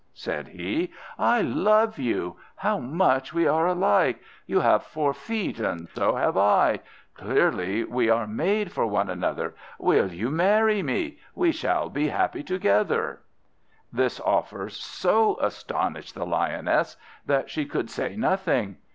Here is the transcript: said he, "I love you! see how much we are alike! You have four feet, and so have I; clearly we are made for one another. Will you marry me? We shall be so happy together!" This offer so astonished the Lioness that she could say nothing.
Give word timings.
said 0.15 0.47
he, 0.47 0.91
"I 1.19 1.43
love 1.43 1.99
you! 1.99 2.35
see 2.37 2.43
how 2.63 2.79
much 2.79 3.35
we 3.35 3.45
are 3.45 3.67
alike! 3.67 4.19
You 4.47 4.61
have 4.61 4.81
four 4.81 5.13
feet, 5.13 5.59
and 5.59 5.87
so 5.89 6.15
have 6.15 6.35
I; 6.35 6.79
clearly 7.13 7.83
we 7.83 8.09
are 8.09 8.25
made 8.25 8.71
for 8.71 8.87
one 8.87 9.11
another. 9.11 9.53
Will 9.77 10.11
you 10.11 10.31
marry 10.31 10.81
me? 10.81 11.19
We 11.35 11.51
shall 11.51 11.89
be 11.91 12.07
so 12.07 12.13
happy 12.15 12.41
together!" 12.41 13.21
This 13.93 14.19
offer 14.19 14.69
so 14.69 15.37
astonished 15.39 16.15
the 16.15 16.25
Lioness 16.25 16.97
that 17.27 17.51
she 17.51 17.65
could 17.67 17.91
say 17.91 18.15
nothing. 18.15 18.77